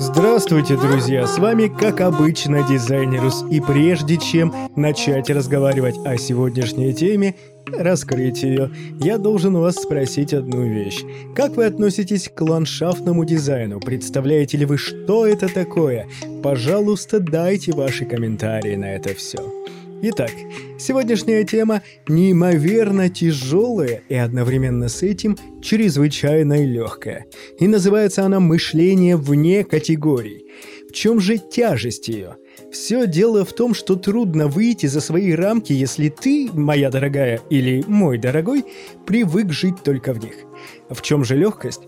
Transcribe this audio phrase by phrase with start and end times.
[0.00, 1.26] Здравствуйте, друзья!
[1.26, 3.44] С вами, как обычно, Дизайнерус.
[3.50, 7.34] И прежде чем начать разговаривать о сегодняшней теме,
[7.76, 8.70] раскрыть ее,
[9.00, 11.02] я должен у вас спросить одну вещь.
[11.34, 13.80] Как вы относитесь к ландшафтному дизайну?
[13.80, 16.06] Представляете ли вы, что это такое?
[16.42, 19.38] Пожалуйста, дайте ваши комментарии на это все.
[20.00, 20.30] Итак,
[20.78, 27.26] сегодняшняя тема неимоверно тяжелая и одновременно с этим чрезвычайно легкая.
[27.58, 30.44] И называется она «Мышление вне категорий».
[30.88, 32.36] В чем же тяжесть ее?
[32.70, 37.82] Все дело в том, что трудно выйти за свои рамки, если ты, моя дорогая или
[37.86, 38.64] мой дорогой,
[39.06, 40.34] привык жить только в них.
[40.90, 41.82] В чем же легкость?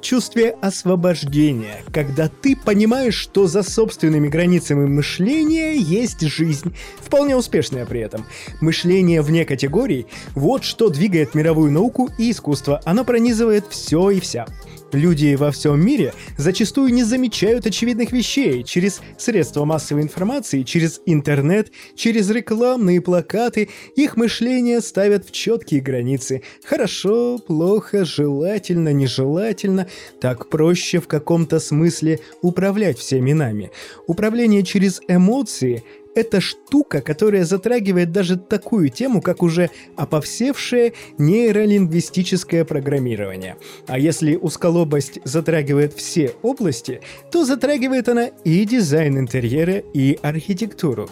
[0.00, 8.00] чувстве освобождения, когда ты понимаешь, что за собственными границами мышления есть жизнь, вполне успешная при
[8.00, 8.26] этом.
[8.60, 14.46] Мышление вне категорий– вот что двигает мировую науку и искусство, оно пронизывает все и вся.
[14.92, 21.70] Люди во всем мире зачастую не замечают очевидных вещей через средства массовой информации, через интернет,
[21.94, 23.68] через рекламные плакаты.
[23.96, 26.42] Их мышление ставят в четкие границы.
[26.64, 29.88] Хорошо, плохо, желательно, нежелательно.
[30.22, 33.70] Так проще в каком-то смысле управлять всеми нами.
[34.06, 43.56] Управление через эмоции это штука, которая затрагивает даже такую тему, как уже оповсевшее нейролингвистическое программирование.
[43.86, 51.10] А если узколобость затрагивает все области, то затрагивает она и дизайн интерьера, и архитектуру.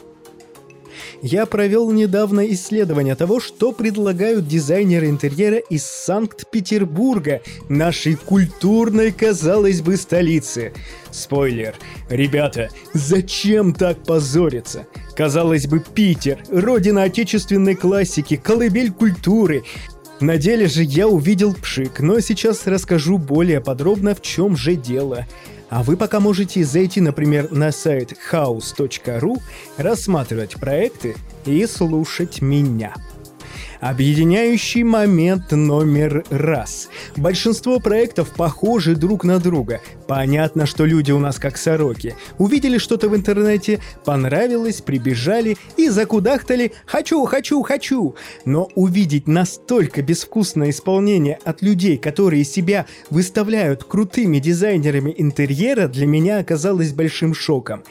[1.22, 9.96] Я провел недавно исследование того, что предлагают дизайнеры интерьера из Санкт-Петербурга, нашей культурной, казалось бы,
[9.96, 10.72] столицы.
[11.10, 11.74] Спойлер.
[12.10, 14.86] Ребята, зачем так позориться?
[15.16, 19.64] Казалось бы, Питер, родина отечественной классики, колыбель культуры.
[20.20, 25.26] На деле же я увидел пшик, но сейчас расскажу более подробно, в чем же дело.
[25.68, 29.38] А вы пока можете зайти, например, на сайт house.ru,
[29.76, 32.94] рассматривать проекты и слушать меня.
[33.80, 36.88] Объединяющий момент номер раз.
[37.16, 39.80] Большинство проектов похожи друг на друга.
[40.06, 42.14] Понятно, что люди у нас как сороки.
[42.38, 48.16] Увидели что-то в интернете, понравилось, прибежали и закудахтали «хочу, хочу, хочу».
[48.44, 56.38] Но увидеть настолько безвкусное исполнение от людей, которые себя выставляют крутыми дизайнерами интерьера, для меня
[56.38, 57.82] оказалось большим шоком.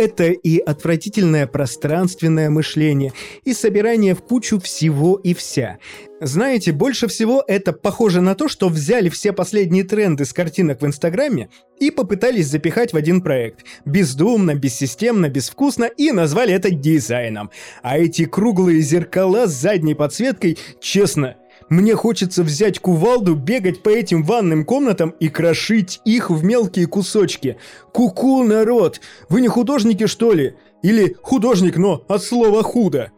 [0.00, 3.12] Это и отвратительное пространственное мышление,
[3.44, 5.76] и собирание в кучу всего и вся.
[6.22, 10.86] Знаете, больше всего это похоже на то, что взяли все последние тренды с картинок в
[10.86, 13.66] Инстаграме и попытались запихать в один проект.
[13.84, 17.50] Бездумно, бессистемно, безвкусно и назвали это дизайном.
[17.82, 21.36] А эти круглые зеркала с задней подсветкой, честно,
[21.70, 27.56] мне хочется взять кувалду, бегать по этим ванным комнатам и крошить их в мелкие кусочки.
[27.92, 29.00] Куку, -ку, народ!
[29.28, 30.56] Вы не художники, что ли?
[30.82, 33.12] Или художник, но от слова «худо».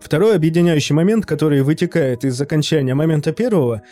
[0.00, 3.82] Второй объединяющий момент, который вытекает из окончания момента первого,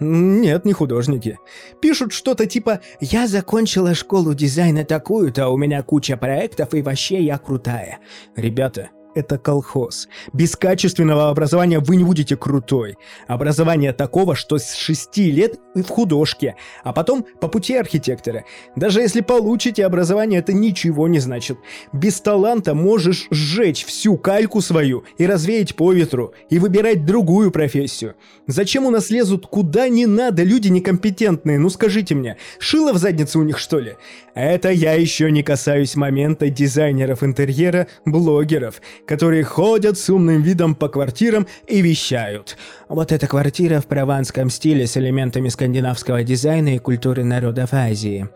[0.00, 1.38] нет, не художники.
[1.80, 7.38] Пишут что-то типа «Я закончила школу дизайна такую-то, у меня куча проектов и вообще я
[7.38, 7.98] крутая».
[8.34, 10.08] Ребята, это колхоз.
[10.32, 12.96] Без качественного образования вы не будете крутой.
[13.26, 18.44] Образование такого, что с 6 лет и в художке, а потом по пути архитектора.
[18.76, 21.58] Даже если получите образование, это ничего не значит.
[21.92, 28.14] Без таланта можешь сжечь всю кальку свою и развеять по ветру, и выбирать другую профессию.
[28.46, 33.38] Зачем у нас лезут куда не надо люди некомпетентные, ну скажите мне, шило в заднице
[33.38, 33.96] у них что ли?
[34.34, 40.88] Это я еще не касаюсь момента дизайнеров интерьера, блогеров, которые ходят с умным видом по
[40.88, 42.56] квартирам и вещают.
[42.88, 48.28] Вот эта квартира в прованском стиле с элементами скандинавского дизайна и культуры народов Азии.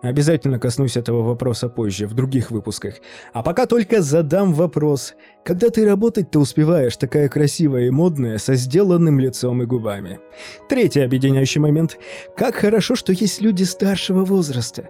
[0.00, 2.94] Обязательно коснусь этого вопроса позже, в других выпусках.
[3.32, 5.14] А пока только задам вопрос.
[5.44, 10.20] Когда ты работать-то успеваешь, такая красивая и модная, со сделанным лицом и губами?
[10.68, 11.98] Третий объединяющий момент.
[12.36, 14.88] Как хорошо, что есть люди старшего возраста.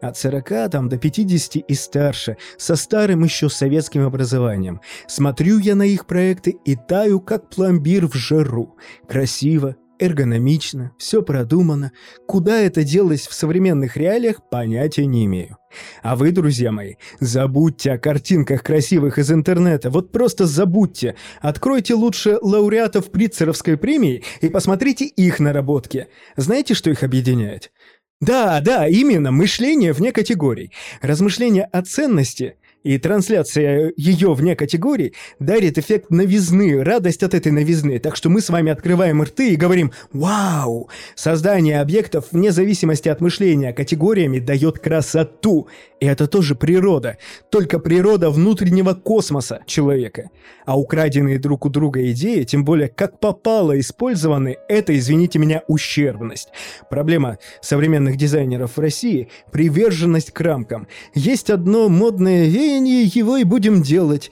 [0.00, 4.80] От 40 там, до 50 и старше, со старым еще советским образованием.
[5.06, 8.76] Смотрю я на их проекты и таю, как пломбир в жару.
[9.08, 11.92] Красиво, эргономично, все продумано.
[12.26, 15.56] Куда это делось в современных реалиях, понятия не имею.
[16.02, 21.14] А вы, друзья мои, забудьте о картинках красивых из интернета, вот просто забудьте.
[21.40, 26.08] Откройте лучше лауреатов Притцеровской премии и посмотрите их наработки.
[26.36, 27.70] Знаете, что их объединяет?
[28.20, 30.72] Да, да, именно, мышление вне категорий.
[31.00, 37.98] Размышление о ценности и трансляция ее вне категории дарит эффект новизны, радость от этой новизны.
[37.98, 40.88] Так что мы с вами открываем рты и говорим «Вау!».
[41.14, 45.68] Создание объектов вне зависимости от мышления категориями дает красоту.
[46.00, 47.18] И это тоже природа.
[47.50, 50.30] Только природа внутреннего космоса человека.
[50.64, 56.48] А украденные друг у друга идеи, тем более как попало использованы, это, извините меня, ущербность.
[56.90, 60.86] Проблема современных дизайнеров в России– приверженность к рамкам.
[61.14, 64.30] Есть одно модное веяние, веяние его и будем делать.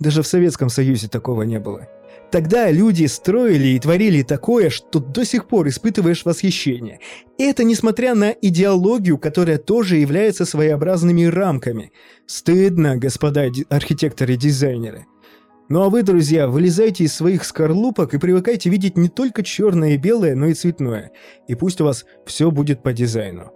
[0.00, 1.88] Даже в Советском Союзе такого не было.
[2.30, 7.00] Тогда люди строили и творили такое, что до сих пор испытываешь восхищение.
[7.38, 11.90] Это несмотря на идеологию, которая тоже является своеобразными рамками.
[12.26, 15.06] Стыдно, господа архитекторы-дизайнеры.
[15.70, 19.96] Ну а вы, друзья, вылезайте из своих скорлупок и привыкайте видеть не только черное и
[19.96, 21.12] белое, но и цветное.
[21.46, 23.52] И пусть у вас все будет по дизайну.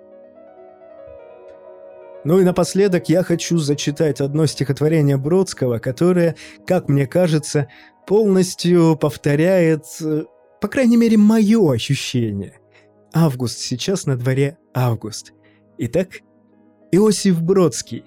[2.25, 6.37] Ну и напоследок я хочу зачитать одно стихотворение Бродского, которое,
[6.67, 7.69] как мне кажется,
[8.07, 10.25] полностью повторяет, э,
[10.61, 12.61] по крайней мере, мое ощущение.
[13.13, 15.33] Август, сейчас на дворе август.
[15.79, 16.21] Итак,
[16.93, 18.05] Иосиф Бродский.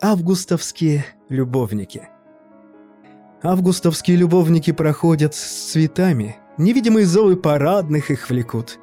[0.00, 2.08] Августовские любовники.
[3.42, 6.36] Августовские любовники проходят с цветами.
[6.58, 8.78] Невидимые зовы парадных их влекут.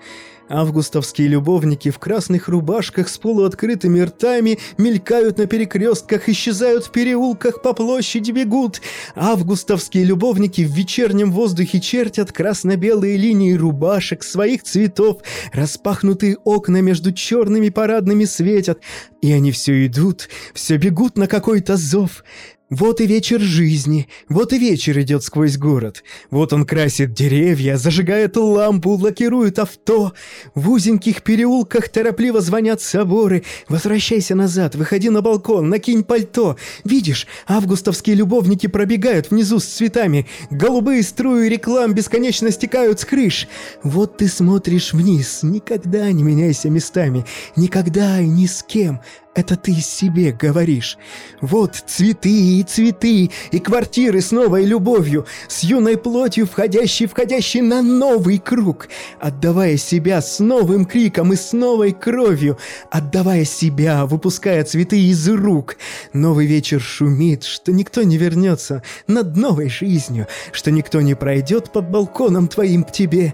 [0.50, 7.74] Августовские любовники в красных рубашках с полуоткрытыми ртами мелькают на перекрестках, исчезают в переулках, по
[7.74, 8.82] площади бегут.
[9.16, 15.22] Августовские любовники в вечернем воздухе чертят красно-белые линии рубашек своих цветов,
[15.54, 18.80] распахнутые окна между черными парадными светят,
[19.22, 22.24] и они все идут, все бегут на какой-то зов.
[22.70, 26.04] Вот и вечер жизни, вот и вечер идет сквозь город.
[26.30, 30.14] Вот он красит деревья, зажигает лампу, лакирует авто.
[30.54, 33.44] В узеньких переулках торопливо звонят соборы.
[33.70, 36.58] Возвращайся назад, выходи на балкон, накинь пальто.
[36.84, 40.28] Видишь, августовские любовники пробегают внизу с цветами.
[40.52, 43.48] Голубые струи реклам бесконечно стекают с крыш.
[43.82, 47.26] Вот ты смотришь вниз, никогда не меняйся местами,
[47.56, 49.02] никогда и ни с кем
[49.40, 50.98] это ты себе говоришь.
[51.42, 57.82] Вот цветы и цветы, и квартиры с новой любовью, с юной плотью, входящей, входящей на
[57.82, 58.90] новый круг,
[59.20, 62.58] отдавая себя с новым криком и с новой кровью,
[62.92, 65.78] отдавая себя, выпуская цветы из рук.
[66.14, 71.90] Новый вечер шумит, что никто не вернется над новой жизнью, что никто не пройдет под
[71.90, 73.34] балконом твоим к тебе,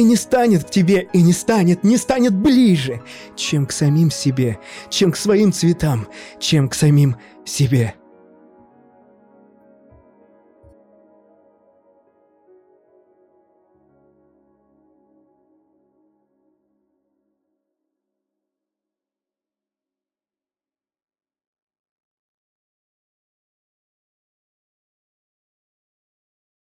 [0.00, 3.02] и не станет к тебе, и не станет, не станет ближе,
[3.36, 4.58] чем к самим себе,
[4.88, 6.08] чем к своим цветам,
[6.38, 7.99] чем к самим себе.